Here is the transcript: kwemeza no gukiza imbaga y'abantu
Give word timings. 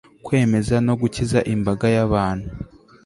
kwemeza 0.25 0.75
no 0.85 0.93
gukiza 1.01 1.39
imbaga 1.53 1.85
y'abantu 1.95 2.49